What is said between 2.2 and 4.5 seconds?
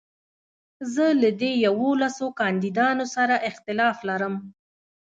کانديدانو سره اختلاف لرم.